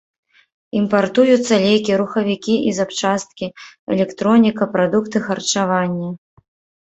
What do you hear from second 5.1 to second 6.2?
харчавання.